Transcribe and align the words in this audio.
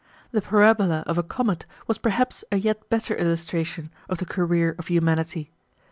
The 0.31 0.41
parabola 0.41 1.03
of 1.05 1.19
a 1.19 1.21
comet 1.21 1.67
was 1.85 1.99
perhaps 1.99 2.43
a 2.51 2.57
yet 2.57 2.89
better 2.89 3.15
illustration 3.15 3.91
of 4.09 4.17
the 4.17 4.25
career 4.25 4.75
of 4.79 4.87
humanity. 4.87 5.51